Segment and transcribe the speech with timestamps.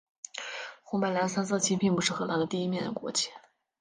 [0.83, 3.29] 红白蓝三色旗并不是荷兰的第一面国旗。